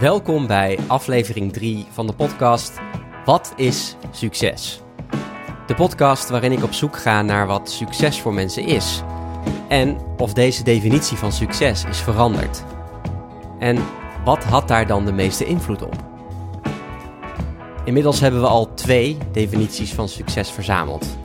[0.00, 2.72] Welkom bij aflevering 3 van de podcast
[3.24, 4.80] Wat is succes?
[5.66, 9.02] De podcast waarin ik op zoek ga naar wat succes voor mensen is
[9.68, 12.64] en of deze definitie van succes is veranderd.
[13.58, 13.78] En
[14.24, 15.96] wat had daar dan de meeste invloed op?
[17.84, 21.18] Inmiddels hebben we al twee definities van succes verzameld.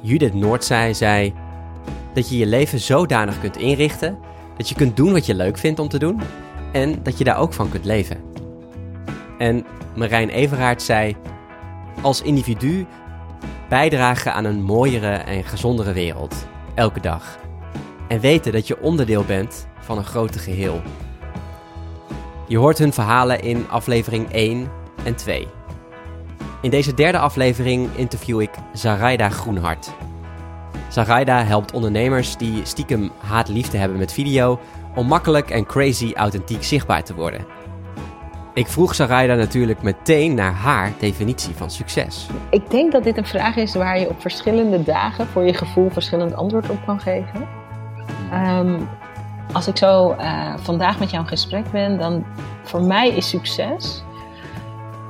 [0.00, 1.34] Judith Noordzij zei
[2.14, 4.18] dat je je leven zodanig kunt inrichten
[4.56, 6.20] dat je kunt doen wat je leuk vindt om te doen
[6.72, 8.20] en dat je daar ook van kunt leven.
[9.38, 9.64] En
[9.96, 11.16] Marijn Everaert zei:
[12.02, 12.86] Als individu
[13.68, 17.38] bijdragen aan een mooiere en gezondere wereld, elke dag.
[18.08, 20.82] En weten dat je onderdeel bent van een groter geheel.
[22.48, 24.68] Je hoort hun verhalen in aflevering 1
[25.04, 25.48] en 2.
[26.62, 29.90] In deze derde aflevering interview ik Zaraida Groenhart.
[30.88, 34.60] Zaraida helpt ondernemers die stiekem haat-liefde hebben met video
[34.96, 37.46] om makkelijk en crazy authentiek zichtbaar te worden.
[38.54, 42.26] Ik vroeg Zaraida natuurlijk meteen naar haar definitie van succes.
[42.50, 45.90] Ik denk dat dit een vraag is waar je op verschillende dagen voor je gevoel
[45.90, 47.48] verschillend antwoord op kan geven.
[48.30, 48.80] Ehm,
[49.52, 52.24] als ik zo uh, vandaag met jou in gesprek ben, dan
[52.62, 54.02] voor mij is succes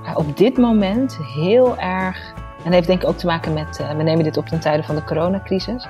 [0.02, 2.34] uh, op dit moment heel erg.
[2.64, 4.82] En heeft denk ik ook te maken met, uh, we nemen dit op ten tijde
[4.82, 5.88] van de coronacrisis.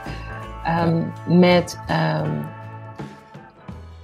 [0.85, 2.47] Um, met um,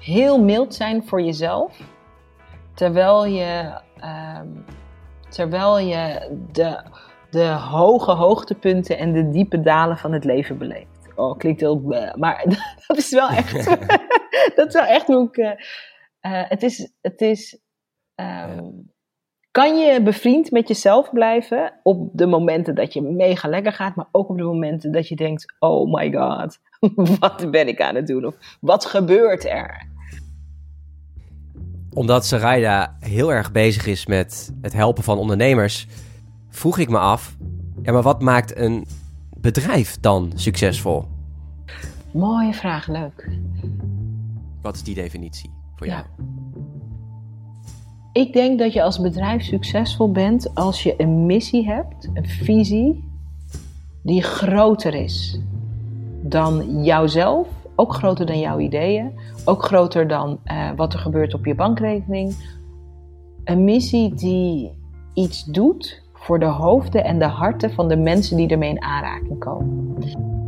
[0.02, 1.80] heel mild zijn voor jezelf.
[2.74, 3.80] Terwijl je,
[4.40, 4.64] um,
[5.28, 6.82] terwijl je de,
[7.30, 11.08] de hoge hoogtepunten en de diepe dalen van het leven beleeft.
[11.14, 11.80] Oh, klinkt heel.
[12.16, 12.44] Maar
[12.86, 13.64] dat is wel echt.
[14.56, 15.36] dat is wel echt hoe ik.
[15.36, 16.92] Uh, uh, het is.
[17.00, 17.60] Het is
[18.14, 18.90] um,
[19.52, 24.08] kan je bevriend met jezelf blijven op de momenten dat je mega lekker gaat, maar
[24.12, 26.58] ook op de momenten dat je denkt: oh my god,
[27.20, 28.24] wat ben ik aan het doen?
[28.24, 29.90] Of wat gebeurt er?
[31.94, 35.86] Omdat Sarayda heel erg bezig is met het helpen van ondernemers,
[36.48, 37.36] vroeg ik me af:
[37.82, 38.86] ja, maar wat maakt een
[39.36, 41.04] bedrijf dan succesvol?
[42.12, 43.30] Mooie vraag, leuk.
[44.62, 46.02] Wat is die definitie voor jou?
[46.16, 46.24] Ja.
[48.12, 53.04] Ik denk dat je als bedrijf succesvol bent als je een missie hebt, een visie,
[54.02, 55.40] die groter is
[56.22, 59.12] dan jouzelf, ook groter dan jouw ideeën,
[59.44, 62.34] ook groter dan uh, wat er gebeurt op je bankrekening.
[63.44, 64.72] Een missie die
[65.14, 69.38] iets doet voor de hoofden en de harten van de mensen die ermee in aanraking
[69.38, 69.96] komen.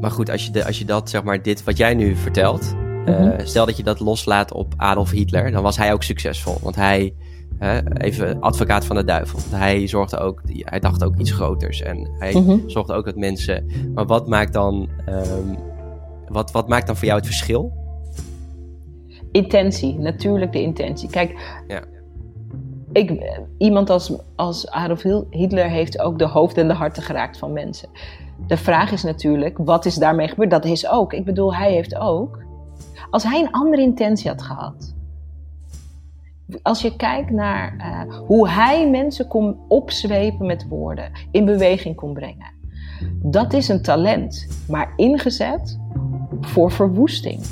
[0.00, 2.74] Maar goed, als je, de, als je dat, zeg maar, dit wat jij nu vertelt,
[2.74, 3.26] mm -hmm.
[3.26, 6.56] uh, stel dat je dat loslaat op Adolf Hitler, dan was hij ook succesvol.
[6.62, 7.14] Want hij,
[7.60, 11.82] uh, even advocaat van de duivel, hij zorgde ook, hij dacht ook iets groters.
[11.82, 12.62] En hij mm -hmm.
[12.70, 13.66] zorgde ook dat mensen.
[13.94, 15.56] Maar wat maakt dan, um,
[16.34, 17.72] wat, wat maakt dan voor jou het verschil?
[19.32, 21.10] Intentie, natuurlijk de intentie.
[21.10, 21.82] Kijk, ja.
[22.92, 27.52] ik, iemand als, als Adolf Hitler heeft ook de hoofd en de harten geraakt van
[27.52, 27.88] mensen.
[28.46, 30.50] De vraag is natuurlijk, wat is daarmee gebeurd?
[30.50, 31.12] Dat is ook.
[31.12, 32.42] Ik bedoel, hij heeft ook.
[33.10, 34.94] Als hij een andere intentie had gehad.
[36.62, 42.12] Als je kijkt naar uh, hoe hij mensen kon opzwepen met woorden, in beweging kon
[42.12, 42.52] brengen.
[43.22, 45.78] Dat is een talent, maar ingezet
[46.40, 47.42] voor verwoesting.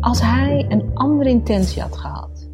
[0.00, 2.48] Als hij een andere intentie had gehad.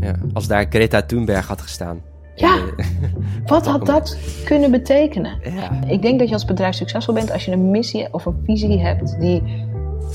[0.00, 2.00] Ja, als daar Greta Thunberg had gestaan.
[2.34, 2.58] Ja,
[3.46, 5.38] wat had dat kunnen betekenen?
[5.42, 5.84] Ja.
[5.86, 8.80] Ik denk dat je als bedrijf succesvol bent als je een missie of een visie
[8.80, 9.42] hebt die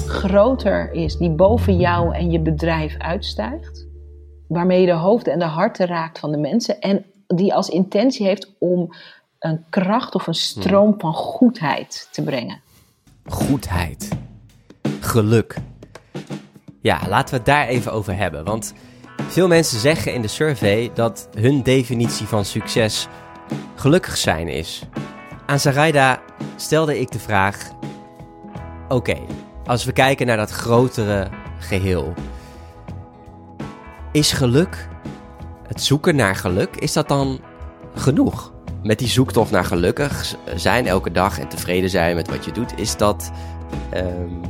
[0.07, 3.87] groter is, die boven jou en je bedrijf uitstijgt,
[4.47, 8.25] waarmee je de hoofden en de harten raakt van de mensen en die als intentie
[8.25, 8.93] heeft om
[9.39, 12.61] een kracht of een stroom van goedheid te brengen.
[13.25, 14.09] Goedheid.
[14.99, 15.55] Geluk.
[16.81, 18.73] Ja, laten we het daar even over hebben, want
[19.27, 23.07] veel mensen zeggen in de survey dat hun definitie van succes
[23.75, 24.87] gelukkig zijn is.
[25.45, 26.21] Aan Sarayda
[26.55, 27.71] stelde ik de vraag:
[28.87, 29.17] Oké,
[29.65, 31.29] als we kijken naar dat grotere
[31.59, 32.13] geheel,
[34.11, 34.87] is geluk,
[35.67, 37.39] het zoeken naar geluk, is dat dan
[37.95, 38.54] genoeg?
[38.85, 42.79] Met die zoektocht naar gelukkig zijn elke dag en tevreden zijn met wat je doet,
[42.79, 43.31] is dat.
[43.95, 44.41] Um,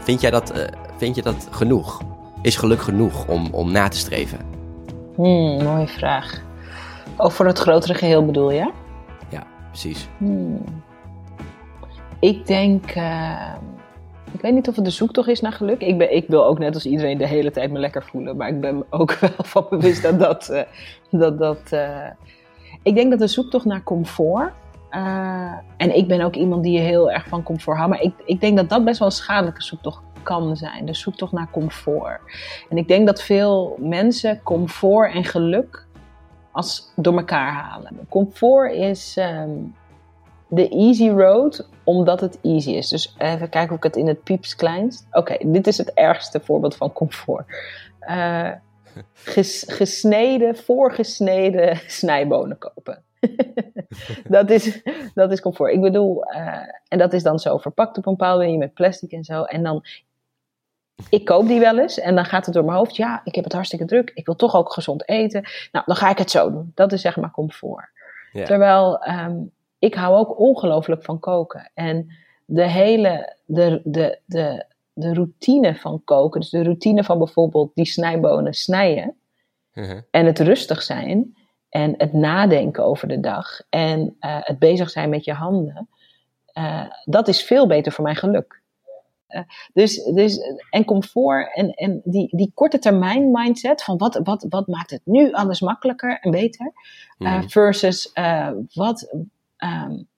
[0.00, 0.64] vind jij dat, uh,
[0.96, 2.02] vind je dat genoeg?
[2.42, 4.38] Is geluk genoeg om, om na te streven?
[5.14, 6.42] Hmm, mooie vraag.
[7.16, 8.70] Ook voor het grotere geheel bedoel je?
[9.28, 10.08] Ja, precies.
[10.18, 10.64] Hmm.
[12.20, 12.96] Ik denk.
[12.96, 13.54] Uh,
[14.32, 15.80] ik weet niet of het de zoektocht is naar geluk.
[15.80, 18.36] Ik, ben, ik wil ook net als iedereen de hele tijd me lekker voelen.
[18.36, 20.48] Maar ik ben ook wel van bewust dat dat.
[20.50, 20.60] Uh,
[21.10, 21.72] dat, dat
[22.82, 24.52] ik denk dat de zoektocht naar comfort.
[25.76, 27.92] en ik ben ook iemand die heel erg van comfort houdt.
[27.92, 30.86] Maar ik, ik denk dat dat best wel een schadelijke zoektocht kan zijn.
[30.86, 32.20] Dus zoek toch naar comfort.
[32.68, 35.86] En ik denk dat veel mensen comfort en geluk
[36.50, 38.06] als door elkaar halen.
[38.08, 39.50] Comfort is ehm,
[40.48, 42.88] de easy road, omdat het easy is.
[42.88, 45.06] Dus even kijken of ik het in het pieps kleinst.
[45.12, 47.44] Oké, dit is het ergste voorbeeld van comfort.
[48.08, 48.50] Uh,
[49.66, 53.02] gesneden, voorgesneden snijbonen kopen.
[54.28, 54.82] dat, is,
[55.14, 55.72] dat is comfort.
[55.72, 56.56] Ik bedoel, uh,
[56.88, 59.42] en dat is dan zo verpakt op een bepaalde manier met plastic en zo.
[59.42, 59.84] En dan,
[61.08, 62.96] ik koop die wel eens en dan gaat het door mijn hoofd.
[62.96, 64.10] Ja, ik heb het hartstikke druk.
[64.14, 65.44] Ik wil toch ook gezond eten.
[65.72, 66.72] Nou, dan ga ik het zo doen.
[66.74, 67.90] Dat is zeg maar comfort.
[68.32, 71.70] Terwijl um, ik hou ook ongelooflijk van koken.
[71.74, 72.12] En
[72.44, 77.84] de hele, de, de, de, de routine van koken, dus de routine van bijvoorbeeld die
[77.84, 79.14] snijbonen snijden
[79.74, 80.00] uh-huh.
[80.10, 81.36] en het rustig zijn
[81.68, 85.88] en het nadenken over de dag en uh, het bezig zijn met je handen,
[86.54, 88.60] uh, dat is veel beter voor mijn geluk.
[89.28, 89.40] Uh,
[89.72, 90.38] dus, dus,
[90.70, 95.00] en comfort en, en die, die korte termijn mindset van wat, wat, wat maakt het
[95.04, 96.72] nu alles makkelijker en beter,
[97.18, 97.50] mm.
[97.50, 98.12] versus
[98.72, 99.14] wat,
[99.58, 100.08] um,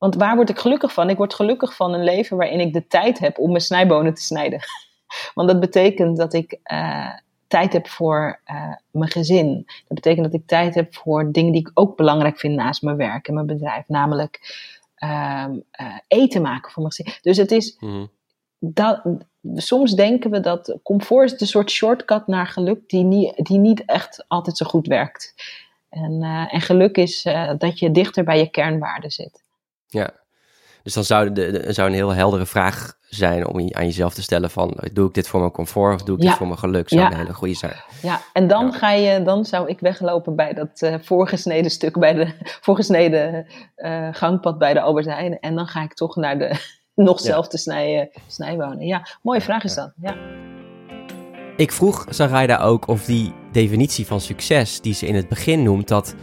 [0.00, 1.10] want waar word ik gelukkig van?
[1.10, 4.22] Ik word gelukkig van een leven waarin ik de tijd heb om mijn snijbonen te
[4.22, 4.60] snijden.
[5.34, 7.14] Want dat betekent dat ik uh,
[7.46, 9.64] tijd heb voor uh, mijn gezin.
[9.66, 12.96] Dat betekent dat ik tijd heb voor dingen die ik ook belangrijk vind naast mijn
[12.96, 13.88] werk en mijn bedrijf.
[13.88, 14.38] Namelijk
[15.02, 17.14] um, uh, eten maken voor mijn gezin.
[17.22, 17.76] Dus het is.
[17.78, 18.10] Mm.
[18.58, 19.02] Dat,
[19.54, 23.84] soms denken we dat comfort is een soort shortcut naar geluk die niet, die niet
[23.84, 25.34] echt altijd zo goed werkt.
[25.88, 27.22] En, en geluk is
[27.58, 29.42] dat je dichter bij je kernwaarden zit.
[29.90, 30.10] Ja,
[30.82, 34.50] dus dan zou, de, zou een heel heldere vraag zijn om aan jezelf te stellen
[34.50, 34.76] van...
[34.92, 36.88] doe ik dit voor mijn comfort of doe ik dit voor mijn geluk?
[36.88, 37.10] Zou ja.
[37.10, 37.76] een hele goede zijn.
[38.02, 41.98] Ja, en dan, Ga je, dan zou ik weglopen bij dat uh, voorgesneden stuk...
[41.98, 42.32] bij de
[42.66, 43.46] voorgesneden
[43.76, 45.38] uh, gangpad bij de Albert Heijn.
[45.38, 46.54] En dan ga ik toch naar de
[46.94, 48.86] nog zelf te snijden, snijwonen.
[48.86, 50.16] Ja, mooie vraag is dat, ja.
[51.56, 55.88] Ik vroeg Sarayda ook of die definitie van succes die ze in het begin noemt...
[55.88, 56.14] dat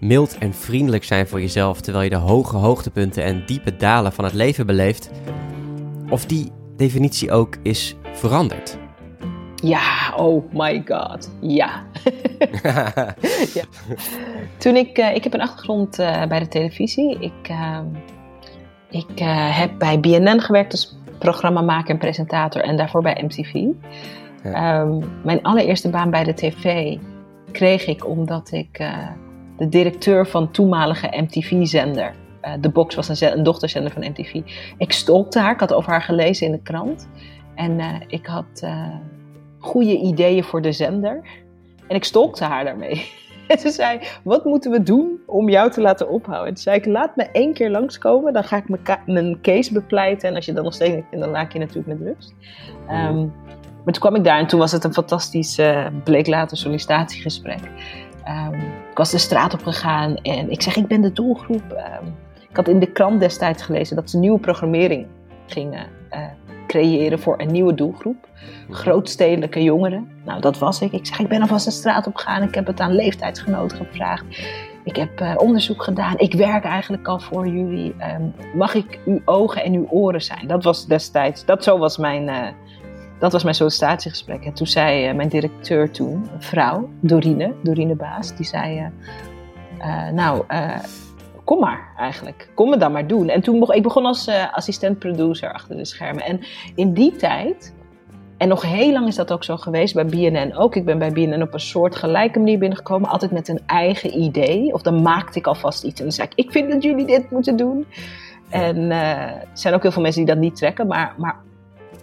[0.00, 4.24] mild en vriendelijk zijn voor jezelf terwijl je de hoge hoogtepunten en diepe dalen van
[4.24, 5.10] het leven beleeft,
[6.08, 8.78] of die definitie ook is veranderd.
[9.62, 11.84] Ja, oh my god, ja.
[13.54, 13.64] ja.
[14.58, 17.18] Toen ik, uh, ik heb een achtergrond uh, bij de televisie.
[17.18, 17.78] Ik, uh,
[18.90, 19.18] ik
[19.50, 23.64] heb bij BNN gewerkt als programmamaker en presentator en daarvoor bij MTV.
[24.42, 24.80] Ja.
[24.80, 26.96] Um, mijn allereerste baan bij de tv
[27.52, 28.78] kreeg ik omdat ik
[29.56, 32.14] de directeur van toenmalige MTV-zender.
[32.44, 34.40] Uh, eh, de Box was een, een, dochterzender van MTV.
[34.78, 37.08] Ik stolkte haar, ik had over haar gelezen in de krant.
[37.54, 38.94] En uh, ik had uh,
[39.58, 41.22] goede ideeën voor de zender.
[41.88, 43.04] En ik stolkte haar daarmee.
[43.46, 46.48] En ze zei, wat moeten we doen om jou te laten ophouden?
[46.48, 50.28] En toen zei ik, laat me één keer langskomen, dan ga ik mijn case bepleiten.
[50.28, 52.34] En als je dan nog steeds niet vindt, dan laat ik je natuurlijk met rust.
[52.88, 53.32] Um,
[53.84, 55.60] maar toen kwam ik daar en toen was het een fantastisch,
[56.04, 57.60] bleek later, sollicitatiegesprek.
[58.28, 61.70] Um, ik was de straat op gegaan en ik zeg, ik ben de doelgroep.
[61.70, 62.14] Um,
[62.48, 65.06] ik had in de krant destijds gelezen dat ze nieuwe programmering
[65.46, 66.18] gingen uh,
[66.66, 68.28] creëren voor een nieuwe doelgroep.
[68.70, 70.08] Grootstedelijke jongeren.
[70.24, 70.92] Nou, dat was ik.
[70.92, 72.42] Ik zeg, ik ben alvast de straat op gegaan.
[72.42, 74.24] Ik heb het aan leeftijdsgenoten gevraagd.
[74.84, 76.18] Ik heb uh, onderzoek gedaan.
[76.18, 77.94] Ik werk eigenlijk al voor jullie.
[78.18, 80.46] Um, mag ik uw ogen en uw oren zijn?
[80.46, 82.46] Dat was destijds, dat zo was mijn, uh,
[83.18, 84.44] dat was mijn sollicitatiegesprek.
[84.44, 88.90] En toen zei uh, mijn directeur toen, een vrouw, Dorine, Dorine Baas, die zei...
[89.78, 90.44] Uh, nou,
[91.44, 92.48] kom maar eigenlijk.
[92.54, 93.28] Kom me dan maar doen.
[93.28, 96.24] En toen begon ik begon als assistent-producer achter de schermen.
[96.24, 96.40] En
[96.74, 97.74] in die tijd,
[98.36, 100.76] en nog heel lang is dat ook zo geweest bij BNN ook.
[100.76, 103.10] Ik ben bij BNN op een soort gelijke manier binnengekomen.
[103.10, 104.72] Altijd met een eigen idee.
[104.72, 105.98] Of dan maakte ik alvast iets.
[105.98, 107.86] En dan zei ik, ik vind dat jullie dit moeten doen.
[108.48, 110.86] En er zijn ook heel veel mensen die dat niet trekken.
[110.86, 111.36] Maar, maar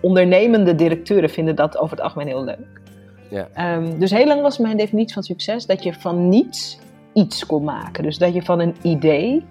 [0.03, 2.81] ondernemende directeuren vinden dat over het algemeen heel leuk.
[3.29, 3.75] Ja.
[3.75, 6.79] Um, dus heel lang was mijn definitie van succes dat je van niets
[7.13, 8.03] iets kon maken.
[8.03, 9.45] Dus dat je van een idee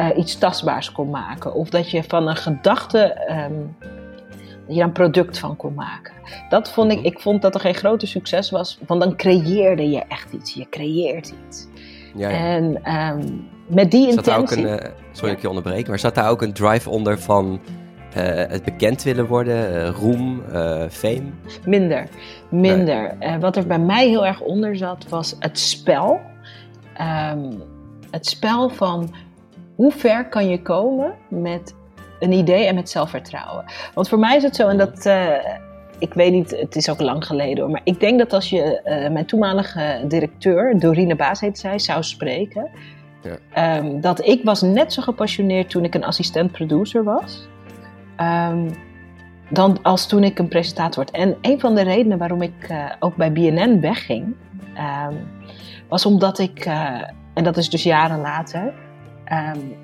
[0.00, 1.54] uh, iets tastbaars kon maken.
[1.54, 3.76] Of dat je van een gedachte um,
[4.66, 6.14] dat je een product van kon maken.
[6.48, 7.06] Dat vond ik, mhm.
[7.06, 10.54] ik vond dat er geen grote succes was, want dan creëerde je echt iets.
[10.54, 11.66] Je creëert iets.
[12.14, 12.36] Ja, ja.
[12.36, 14.62] En um, met die zat intentie...
[14.62, 15.36] Daar ook een, uh, sorry ja.
[15.36, 17.60] ik je onderbreek, maar zat daar ook een drive onder van
[18.22, 21.22] het bekend willen worden, uh, roem, uh, fame?
[21.66, 22.08] Minder,
[22.48, 23.16] minder.
[23.18, 23.38] Nee.
[23.38, 26.20] wat er bij mij heel erg onder zat, was het spel.
[27.32, 27.62] Um,
[28.10, 29.14] het spel van
[29.74, 31.74] hoe ver kan je komen met
[32.20, 33.64] een idee en met zelfvertrouwen.
[33.94, 35.06] Want voor mij is het zo, en dat,
[35.98, 38.80] ik weet niet, het is ook lang geleden hoor, maar ik denk dat als je
[39.12, 42.70] mijn toenmalige directeur, Dorine Baas heet zij, zou spreken,
[43.22, 43.76] ja.
[43.76, 47.48] um, dat ik was net zo gepassioneerd toen ik een assistent producer was.
[48.20, 48.68] Um,
[49.48, 51.16] dan als toen ik een presentator werd.
[51.16, 54.34] En een van de redenen waarom ik uh, ook bij BNN wegging,
[55.08, 55.28] um,
[55.88, 57.02] was omdat ik, uh,
[57.34, 58.72] en dat is dus jaren later,
[59.32, 59.76] um,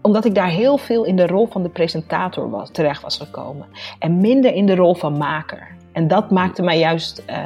[0.00, 3.66] omdat ik daar heel veel in de rol van de presentator was, terecht was gekomen.
[3.98, 5.68] En minder in de rol van maker.
[5.92, 7.38] En dat maakte mij juist, uh,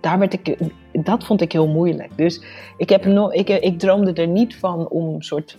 [0.00, 0.58] daar werd ik,
[0.92, 2.16] dat vond ik heel moeilijk.
[2.16, 2.44] Dus
[2.76, 5.56] ik, heb no, ik, ik droomde er niet van om een soort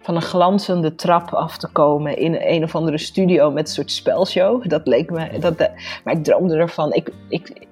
[0.00, 3.90] van een glanzende trap af te komen in een of andere studio met een soort
[3.90, 4.68] spelshow.
[4.68, 5.38] Dat leek me.
[5.38, 5.58] Dat,
[6.04, 6.92] maar ik droomde ervan.
[6.92, 7.66] Ik, ik,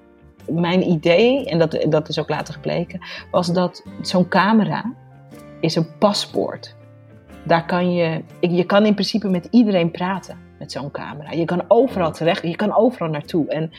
[0.47, 2.99] mijn idee, en dat, dat is ook later gebleken,
[3.31, 4.93] was dat zo'n camera
[5.59, 6.75] is een paspoort.
[7.43, 11.31] Daar kan je, je kan in principe met iedereen praten met zo'n camera.
[11.31, 13.47] Je kan overal terecht, je kan overal naartoe.
[13.47, 13.71] En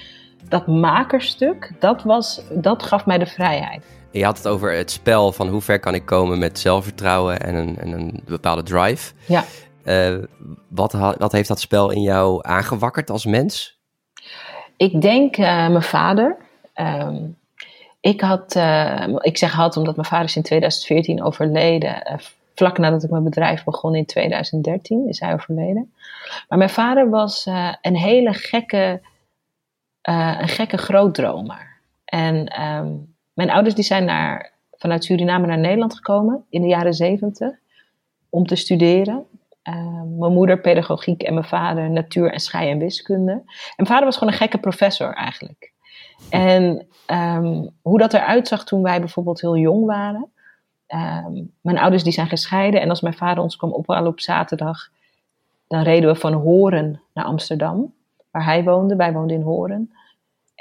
[0.48, 3.84] dat makerstuk, dat, was, dat gaf mij de vrijheid.
[4.10, 7.54] Je had het over het spel van hoe ver kan ik komen met zelfvertrouwen en
[7.54, 9.12] een, en een bepaalde drive.
[9.26, 9.44] Ja.
[9.84, 10.22] Uh,
[10.68, 13.78] wat, wat heeft dat spel in jou aangewakkerd als mens?
[14.76, 16.36] Ik denk uh, mijn vader.
[16.74, 17.38] Um,
[18.00, 22.20] ik had, uh, ik zeg had omdat mijn vader is in 2014 overleden.
[22.54, 25.92] vlak nadat ik mijn bedrijf begon in 2013 is hij overleden.
[26.48, 27.46] Maar mijn vader was
[27.82, 29.00] een hele gekke,
[30.14, 31.78] een gekke grootdromer.
[32.04, 36.94] En um, mijn ouders die zijn naar, vanuit Suriname naar Nederland gekomen in de jaren
[36.94, 37.58] zeventig
[38.28, 39.24] om te studeren.
[39.68, 39.74] Uh,
[40.18, 43.32] mijn moeder pedagogiek en mijn vader natuur en schei en wiskunde.
[43.32, 43.44] En
[43.76, 45.72] mijn vader was gewoon een gekke professor eigenlijk.
[46.30, 50.32] En um, hoe dat eruit zag toen wij bijvoorbeeld heel jong waren.
[51.60, 54.88] Mijn ouders die zijn gescheiden en als mijn vader ons kwam ophalen op zaterdag,
[55.68, 57.94] dan reden we van Horen naar Amsterdam,
[58.30, 58.96] waar hij woonde.
[58.96, 59.92] Wij woonden in Horen.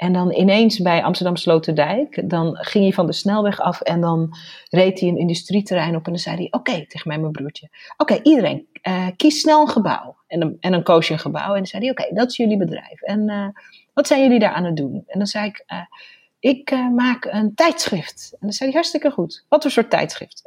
[0.00, 4.36] En dan ineens bij Amsterdam Sloterdijk, dan ging hij van de snelweg af en dan
[4.68, 8.18] reed hij een industrieterrein op en dan zei hij, oké, tegen mij mijn broertje, oké,
[8.22, 10.16] iedereen, uh, kies snel een gebouw.
[10.26, 12.36] En dan, en dan koos je een gebouw en dan zei hij, oké, dat is
[12.36, 13.02] jullie bedrijf.
[13.02, 13.46] En uh,
[13.94, 15.04] wat zijn jullie daar aan het doen?
[15.06, 15.78] En dan zei ik, uh,
[16.38, 18.30] ik maak een tijdschrift.
[18.32, 19.44] En dan zei hij, hartstikke goed.
[19.48, 20.42] Wat voor soort tijdschrift?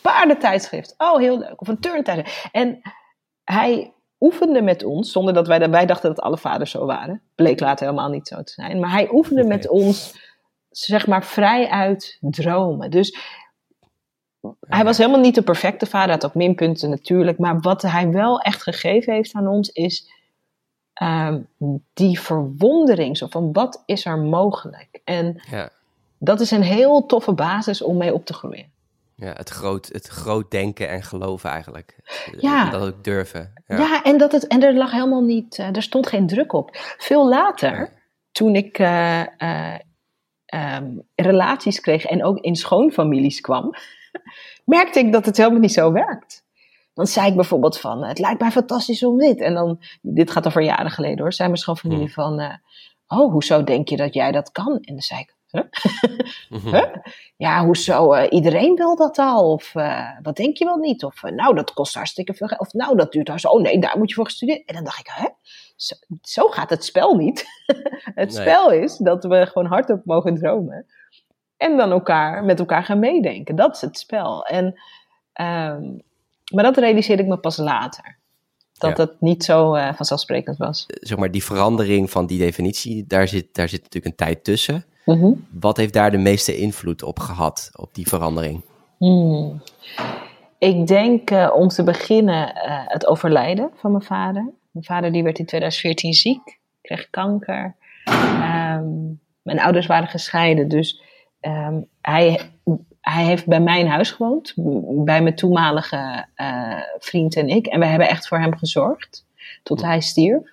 [0.00, 0.94] paardentijdschrift.
[0.98, 1.60] Oh, heel leuk.
[1.60, 2.48] Of een turntijdschrift.
[2.52, 2.80] En
[3.44, 7.22] hij oefende met ons, zonder dat wij daarbij dachten dat alle vaders zo waren.
[7.34, 8.80] Bleek later helemaal niet zo te zijn.
[8.80, 9.56] Maar hij oefende okay.
[9.56, 10.20] met ons,
[10.70, 12.90] zeg maar, vrij uit dromen.
[12.90, 13.18] Dus
[14.60, 17.38] hij was helemaal niet de perfecte vader, had ook minpunten natuurlijk.
[17.38, 20.10] Maar wat hij wel echt gegeven heeft aan ons is
[21.02, 21.48] um,
[21.92, 23.16] die verwondering.
[23.16, 25.00] Zo van, wat is er mogelijk?
[25.04, 25.70] En ja.
[26.18, 28.76] dat is een heel toffe basis om mee op te groeien.
[29.20, 31.96] Ja, het groot, het groot denken en geloven eigenlijk.
[32.40, 32.70] Ja.
[32.70, 33.52] Dat ook durven.
[33.66, 36.52] Ja, ja en, dat het, en er lag helemaal niet, uh, er stond geen druk
[36.52, 36.70] op.
[36.98, 37.88] Veel later, ja.
[38.32, 39.74] toen ik uh, uh,
[40.54, 43.74] um, relaties kreeg en ook in schoonfamilies kwam,
[44.64, 46.44] merkte ik dat het helemaal niet zo werkt.
[46.94, 49.40] Dan zei ik bijvoorbeeld van, het lijkt mij fantastisch om dit.
[49.40, 52.12] En dan, dit gaat over jaren geleden hoor, zei mijn schoonfamilie hmm.
[52.12, 52.60] van,
[53.06, 54.72] oh, hoezo denk je dat jij dat kan?
[54.72, 55.62] En dan zei ik, Huh?
[56.72, 56.94] huh?
[57.36, 58.14] Ja, hoezo?
[58.14, 59.52] Uh, iedereen wil dat al?
[59.52, 61.04] Of uh, wat denk je wel niet?
[61.04, 62.60] Of uh, nou, dat kost hartstikke veel geld.
[62.60, 63.56] Of nou, dat duurt hartstikke...
[63.56, 64.62] Oh nee, daar moet je voor studeren.
[64.66, 65.28] En dan dacht ik, hè?
[65.76, 67.46] Zo, zo gaat het spel niet.
[68.14, 68.40] het nee.
[68.40, 70.86] spel is dat we gewoon hardop mogen dromen.
[71.56, 73.56] En dan elkaar, met elkaar gaan meedenken.
[73.56, 74.44] Dat is het spel.
[74.44, 74.64] En,
[75.40, 76.02] um,
[76.52, 78.16] maar dat realiseerde ik me pas later.
[78.72, 79.04] Dat ja.
[79.04, 80.84] het niet zo vanzelfsprekend was.
[80.86, 84.84] Zeg maar, die verandering van die definitie, daar zit, daar zit natuurlijk een tijd tussen.
[85.14, 85.46] Mm -hmm.
[85.50, 88.62] Wat heeft daar de meeste invloed op gehad, op die verandering?
[88.96, 89.62] Hmm.
[90.58, 94.50] Ik denk uh, om te beginnen uh, het overlijden van mijn vader.
[94.70, 97.76] Mijn vader die werd in 2014 ziek, kreeg kanker.
[98.04, 101.02] Um, mijn ouders waren gescheiden, dus
[101.40, 102.40] um, hij,
[103.00, 104.54] hij heeft bij mij in huis gewoond,
[105.04, 107.66] bij mijn toenmalige uh, vriend en ik.
[107.66, 109.26] En we hebben echt voor hem gezorgd
[109.62, 110.48] tot hij stierf.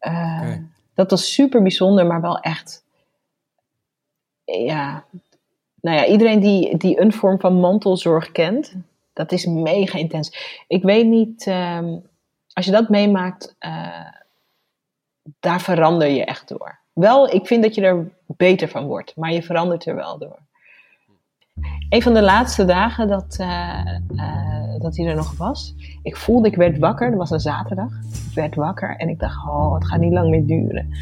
[0.00, 0.64] Okay.
[0.94, 2.86] Dat was super bijzonder, maar wel echt
[4.56, 5.04] ja,
[5.80, 8.74] nou ja, iedereen die, die een vorm van mantelzorg kent,
[9.12, 10.62] dat is mega intens.
[10.66, 12.02] Ik weet niet, um,
[12.52, 14.06] als je dat meemaakt, uh,
[15.40, 16.78] daar verander je echt door.
[16.92, 20.38] Wel, ik vind dat je er beter van wordt, maar je verandert er wel door.
[21.88, 23.98] Een van de laatste dagen dat, uh,
[24.78, 27.92] dat hij er nog was, ik voelde, ik werd wakker, dat was een zaterdag.
[28.28, 30.94] Ik werd wakker en ik dacht, oh, het gaat niet lang meer duren.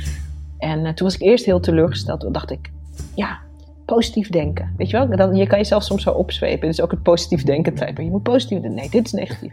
[0.58, 2.70] En toen was ik eerst heel teleurgesteld, toen dacht ik,
[3.14, 3.38] ja,
[3.84, 4.74] positief denken.
[4.76, 5.16] Weet je wel?
[5.16, 6.68] Dan, je kan jezelf soms zo opzwepen.
[6.68, 8.04] Het is ook het positief denken type.
[8.04, 8.80] Je moet positief denken.
[8.80, 9.52] Nee, dit is negatief.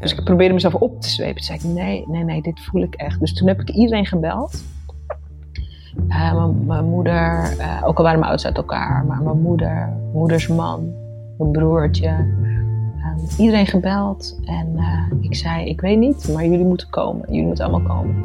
[0.00, 1.34] Dus ik probeerde mezelf op te zwepen.
[1.34, 3.20] Toen zei ik, nee, nee, nee, dit voel ik echt.
[3.20, 4.62] Dus toen heb ik iedereen gebeld.
[6.08, 10.46] Uh, mijn moeder, uh, ook al waren mijn ouders uit elkaar, maar mijn moeder, moeders
[10.48, 10.92] man,
[11.38, 14.40] mijn broertje, ehm, iedereen gebeld.
[14.44, 17.26] En eh, ik zei, ik weet niet, maar jullie moeten komen.
[17.28, 18.22] Jullie moeten allemaal komen.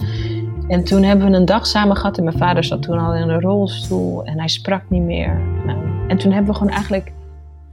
[0.68, 2.18] En toen hebben we een dag samen gehad.
[2.18, 4.24] En mijn vader zat toen al in een rolstoel.
[4.24, 5.42] En hij sprak niet meer.
[5.68, 7.12] Ehm, en toen hebben we gewoon eigenlijk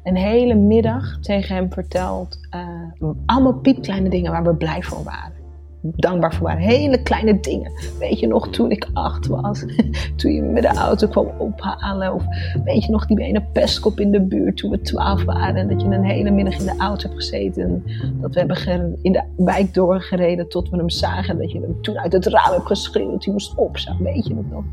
[0.02, 2.38] een hele middag tegen hem verteld.
[2.54, 5.41] Uh, allemaal piepkleine dingen waar we blij voor waren
[5.82, 6.62] dankbaar voor waren.
[6.62, 7.72] Hele kleine dingen.
[7.98, 9.64] Weet je nog, toen ik acht was,
[10.16, 12.14] toen je me met de auto kwam ophalen.
[12.14, 12.24] Of
[12.64, 15.56] weet je nog, die ene pestkop in de buurt toen we twaalf waren.
[15.56, 17.84] En dat je een hele middag in de auto hebt gezeten.
[18.20, 21.38] Dat we hebben in de wijk doorgereden tot we hem zagen.
[21.38, 23.22] Dat je hem toen uit het raam hebt geschreeuwd.
[23.22, 24.64] Die moest opstaan, weet je nog.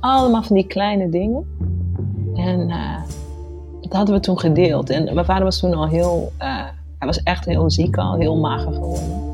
[0.00, 1.44] Allemaal van die kleine dingen.
[2.34, 3.02] En uh,
[3.80, 4.90] dat hadden we toen gedeeld.
[4.90, 6.32] En mijn vader was toen al heel...
[6.42, 6.64] Uh,
[6.98, 9.31] hij was echt heel ziek al, heel mager geworden.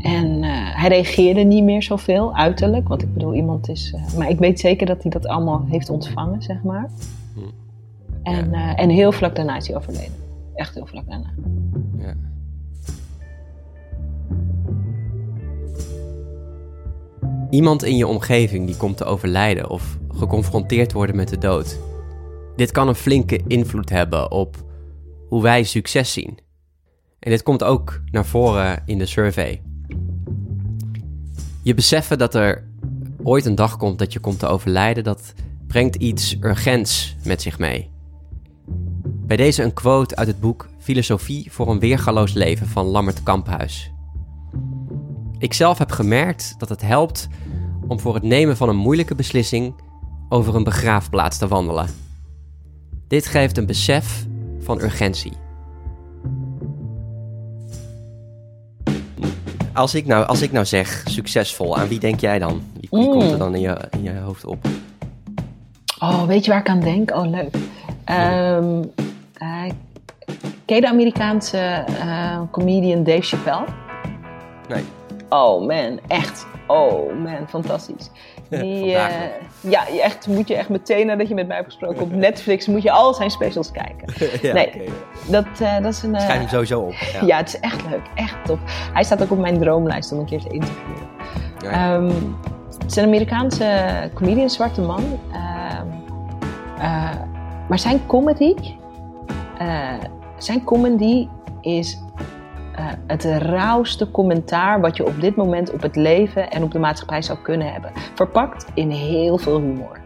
[0.00, 2.88] En uh, hij reageerde niet meer zoveel uiterlijk.
[2.88, 3.94] Want ik bedoel, iemand is.
[3.96, 6.90] Uh, maar ik weet zeker dat hij dat allemaal heeft ontvangen, zeg maar.
[7.34, 7.40] Hm.
[8.22, 10.14] En, uh, en heel vlak daarna is hij overleden.
[10.54, 11.32] Echt heel vlak daarna.
[11.98, 12.14] Ja.
[17.50, 21.78] Iemand in je omgeving die komt te overlijden of geconfronteerd worden met de dood.
[22.56, 24.56] Dit kan een flinke invloed hebben op
[25.28, 26.38] hoe wij succes zien.
[27.18, 29.62] En dit komt ook naar voren in de survey.
[31.70, 32.64] Je beseffen dat er
[33.22, 35.32] ooit een dag komt dat je komt te overlijden, dat
[35.66, 37.90] brengt iets urgents met zich mee.
[39.04, 43.92] Bij deze een quote uit het boek Filosofie voor een weergaloos leven van Lammert Kamphuis.
[45.38, 47.28] Ik zelf heb gemerkt dat het helpt
[47.88, 49.74] om voor het nemen van een moeilijke beslissing
[50.28, 51.88] over een begraafplaats te wandelen.
[53.08, 54.26] Dit geeft een besef
[54.60, 55.32] van urgentie.
[59.74, 62.62] Als ik, nou, als ik nou zeg succesvol, aan wie denk jij dan?
[62.80, 64.66] Wie, wie komt er dan in je, in je hoofd op?
[65.98, 67.10] Oh, weet je waar ik aan denk?
[67.16, 67.54] Oh, leuk.
[67.54, 68.92] Um,
[69.42, 69.72] uh,
[70.64, 73.64] ken je de Amerikaanse uh, comedian Dave Chappelle?
[74.68, 74.82] Nee.
[75.28, 76.46] Oh man, echt.
[76.66, 78.10] Oh man, fantastisch.
[78.50, 79.04] Die, uh,
[79.60, 82.82] ja, echt, moet je echt meteen nadat je met mij hebt gesproken op Netflix, moet
[82.82, 84.08] je al zijn specials kijken.
[84.48, 84.88] ja, nee,
[85.28, 86.20] dat, uh, dat is een.
[86.20, 86.92] Schrijf hem sowieso op.
[86.92, 87.26] Ja.
[87.26, 87.36] ja.
[87.36, 88.58] het is echt leuk, echt top.
[88.92, 91.08] Hij staat ook op mijn droomlijst om een keer te interviewen.
[91.58, 91.94] Ja.
[91.94, 92.36] Um,
[92.78, 95.02] het is een Amerikaanse comedian, zwarte man.
[95.02, 95.18] Um,
[97.68, 98.54] maar zijn comedy,
[100.38, 101.28] zijn comedy
[101.60, 101.98] is
[103.06, 107.22] het rauwste commentaar wat je op dit moment op het leven en op de maatschappij
[107.22, 107.92] zou kunnen hebben.
[108.14, 110.00] Verpakt in heel veel humor.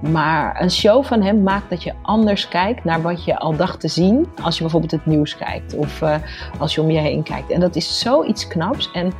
[0.00, 3.80] Maar een show van hem maakt dat je anders kijkt naar wat je al dacht
[3.80, 6.14] te zien als je bijvoorbeeld het nieuws kijkt of uh,
[6.58, 7.50] als je om je heen kijkt.
[7.50, 8.90] En dat is zoiets knaps.
[8.90, 9.12] En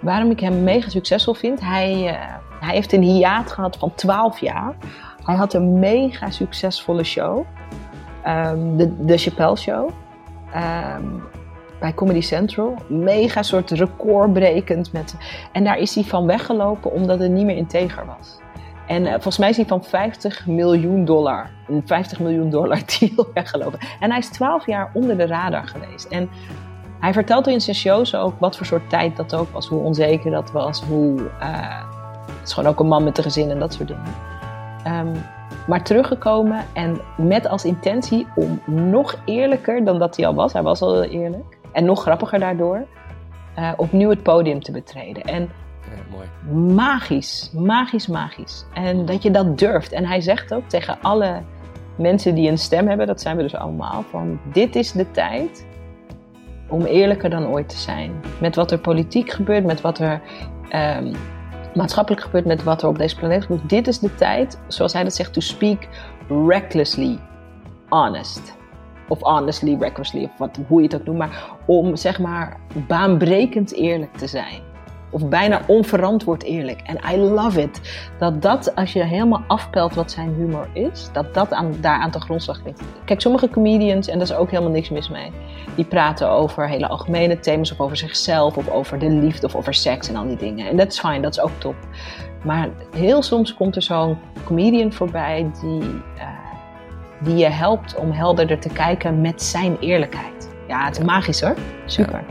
[0.00, 4.40] waarom ik hem mega succesvol vind, hij, uh, hij heeft een hiaat gehad van 12
[4.40, 4.74] jaar.
[5.24, 7.44] Hij had een mega succesvolle show,
[8.26, 9.90] um, de, de Chappelle Show.
[10.96, 11.22] Um,
[11.84, 12.74] bij Comedy Central.
[12.86, 14.92] Mega soort recordbrekend.
[14.92, 15.16] Met,
[15.52, 18.38] en daar is hij van weggelopen omdat het niet meer integer was.
[18.86, 23.26] En uh, volgens mij is hij van 50 miljoen dollar, een 50 miljoen dollar deal
[23.34, 23.78] weggelopen.
[24.00, 26.04] En hij is 12 jaar onder de radar geweest.
[26.04, 26.28] En
[27.00, 29.68] hij vertelt in zijn shows ook wat voor soort tijd dat ook was.
[29.68, 30.82] Hoe onzeker dat was.
[30.82, 31.82] Hoe, uh,
[32.26, 34.14] het is gewoon ook een man met een gezin en dat soort dingen.
[34.86, 35.12] Um,
[35.66, 40.52] maar teruggekomen en met als intentie om nog eerlijker dan dat hij al was.
[40.52, 42.86] Hij was al eerlijk en nog grappiger daardoor,
[43.58, 45.22] uh, opnieuw het podium te betreden.
[45.22, 46.74] En ja, mooi.
[46.74, 48.64] magisch, magisch, magisch.
[48.74, 49.92] En dat je dat durft.
[49.92, 51.42] En hij zegt ook tegen alle
[51.96, 55.66] mensen die een stem hebben, dat zijn we dus allemaal, van dit is de tijd
[56.68, 58.12] om eerlijker dan ooit te zijn.
[58.40, 60.20] Met wat er politiek gebeurt, met wat er
[60.98, 61.12] um,
[61.74, 63.68] maatschappelijk gebeurt, met wat er op deze planeet gebeurt.
[63.68, 65.88] Dit is de tijd, zoals hij dat zegt, to speak
[66.28, 67.18] recklessly
[67.88, 68.62] honest
[69.08, 73.74] of honestly, recklessly, of wat, hoe je het ook noemt, maar om zeg maar baanbrekend
[73.74, 74.72] eerlijk te zijn.
[75.10, 76.80] Of bijna onverantwoord eerlijk.
[76.84, 77.80] En I love it.
[78.18, 82.10] Dat dat, als je helemaal afpelt wat zijn humor is, dat dat aan, daar aan
[82.10, 82.82] de grondslag ligt.
[83.04, 85.30] Kijk, sommige comedians, en daar is ook helemaal niks mis mee,
[85.74, 89.74] die praten over hele algemene thema's, of over zichzelf, of over de liefde, of over
[89.74, 90.68] seks en al die dingen.
[90.68, 91.76] En dat is fijn, dat is ook top.
[92.44, 95.82] Maar heel soms komt er zo'n comedian voorbij die.
[95.82, 96.43] Uh,
[97.20, 100.48] die je helpt om helderder te kijken met zijn eerlijkheid.
[100.68, 101.54] Ja, het is magisch hoor.
[101.86, 102.24] Super.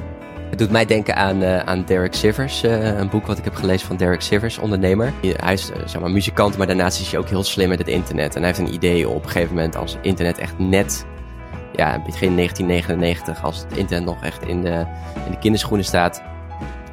[0.49, 3.55] Het doet mij denken aan, uh, aan Derek Sivers, uh, een boek wat ik heb
[3.55, 5.13] gelezen van Derek Sivers, ondernemer.
[5.21, 7.87] Hij is uh, zeg maar, muzikant, maar daarnaast is hij ook heel slim met het
[7.87, 8.35] internet.
[8.35, 11.05] En hij heeft een idee op een gegeven moment als internet echt net,
[11.75, 14.85] ja, begin 1999, als het internet nog echt in de,
[15.25, 16.23] in de kinderschoenen staat,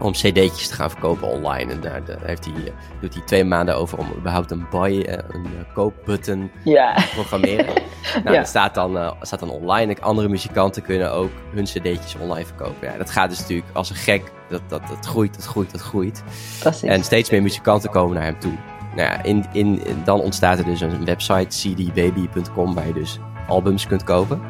[0.00, 1.72] om cd'tjes te gaan verkopen online.
[1.72, 5.18] En daar, heeft hij, eh, doet hij twee maanden over om überhaupt een buy, eh,
[5.28, 6.94] een eh, koopbutton ja.
[6.94, 7.66] te programmeren.
[8.24, 9.94] nou, dat staat dan, staat dan online.
[9.94, 12.88] En andere muzikanten kunnen ook hun cd'tjes online verkopen.
[12.88, 14.32] Ja, dat gaat dus natuurlijk als een gek.
[14.48, 16.22] Dat, dat, dat groeit, dat groeit, dat groeit.
[16.60, 16.82] Precies.
[16.82, 18.52] En steeds meer muzikanten komen naar hem toe.
[18.96, 23.86] Nou ja, in, in, dan ontstaat er dus een website, cdbaby.com, waar je dus albums
[23.86, 24.40] kunt kopen.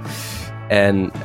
[0.70, 1.22] En uh,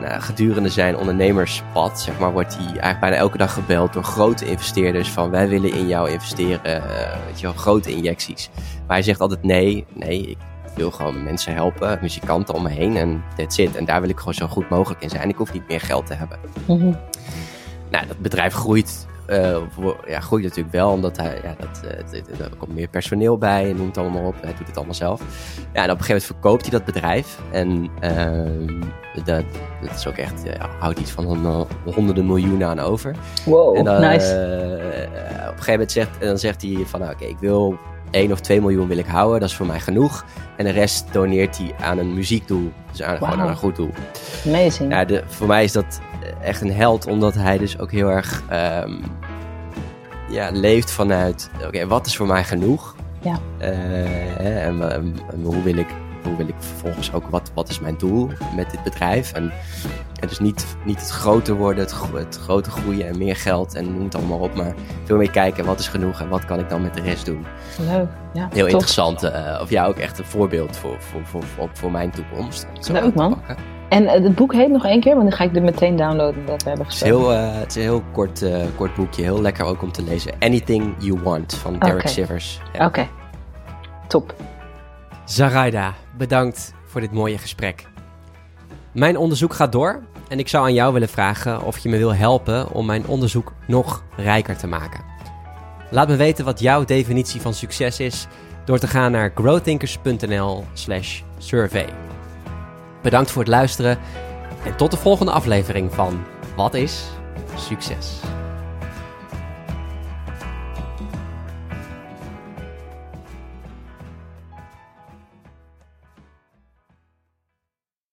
[0.00, 4.44] nou, gedurende zijn ondernemerspad, zeg maar, wordt hij eigenlijk bijna elke dag gebeld door grote
[4.44, 8.50] investeerders van wij willen in jou investeren, uh, weet je wel, grote injecties.
[8.54, 10.36] Maar hij zegt altijd nee, nee, ik
[10.74, 13.76] wil gewoon mensen helpen, muzikanten om me heen en that's it.
[13.76, 15.28] En daar wil ik gewoon zo goed mogelijk in zijn.
[15.28, 16.38] Ik hoef niet meer geld te hebben.
[16.66, 16.98] Mm -hmm.
[17.90, 19.56] Nou, dat bedrijf groeit uh,
[20.06, 23.76] ja, groeit natuurlijk wel, omdat hij, ja, dat, uh, er komt meer personeel bij en
[23.76, 24.34] noemt het allemaal op.
[24.40, 25.20] Hij doet het allemaal zelf.
[25.72, 27.38] Ja, en op een gegeven moment verkoopt hij dat bedrijf.
[27.52, 29.44] En uh, dat,
[29.80, 30.42] dat is ook echt,
[30.78, 33.16] houdt iets van een, honderden miljoenen aan over.
[33.44, 34.32] Wow, en dan, nice.
[34.32, 37.78] op een gegeven moment zegt, en dan zegt hij van, nou, oké, okay, ik wil
[38.16, 40.24] 1 of 2 miljoen wil ik houden, dat is voor mij genoeg.
[40.56, 43.28] En de rest doneert hij aan een muziekdoel, dus aan, wow.
[43.28, 43.90] gewoon aan een goed doel.
[44.46, 44.92] Amazing.
[44.92, 46.00] Ja, de, voor mij is dat
[46.42, 49.00] echt een held, omdat hij dus ook heel erg um,
[50.28, 52.94] ja, leeft vanuit, oké, okay, wat is voor mij genoeg?
[53.20, 53.38] Ja.
[53.60, 55.88] Uh, en, en, en, hoe wil ik,
[56.26, 59.32] hoe wil ik vervolgens ook, wat, wat is mijn doel met dit bedrijf?
[59.32, 59.52] En,
[60.20, 63.92] en dus niet, niet het groter worden, het, het grote groeien en meer geld en
[63.92, 66.68] noem het allemaal op, maar veel meer kijken, wat is genoeg en wat kan ik
[66.68, 67.46] dan met de rest doen?
[67.78, 68.48] Leuk, ja.
[68.50, 68.68] Heel top.
[68.68, 69.24] interessant.
[69.24, 72.66] Uh, of ja, ook echt een voorbeeld voor, voor, voor, voor, voor mijn toekomst.
[72.88, 73.42] Leuk man.
[73.88, 76.62] En het boek heet nog één keer, want dan ga ik er meteen downloaden dat
[76.62, 77.18] we hebben gesproken.
[77.18, 79.82] Het is, heel, uh, het is een heel kort, uh, kort boekje, heel lekker ook
[79.82, 80.32] om te lezen.
[80.38, 82.12] Anything You Want van Derek okay.
[82.12, 82.60] Sivers.
[82.72, 82.78] Ja.
[82.78, 83.08] Oké, okay.
[84.06, 84.34] top.
[85.24, 87.86] Zaraida, bedankt voor dit mooie gesprek.
[88.92, 92.14] Mijn onderzoek gaat door en ik zou aan jou willen vragen of je me wil
[92.14, 95.04] helpen om mijn onderzoek nog rijker te maken.
[95.90, 98.26] Laat me weten wat jouw definitie van succes is
[98.64, 101.88] door te gaan naar growthinkers.nl/survey.
[103.02, 103.98] Bedankt voor het luisteren
[104.64, 106.24] en tot de volgende aflevering van
[106.56, 107.04] Wat is
[107.56, 108.20] succes?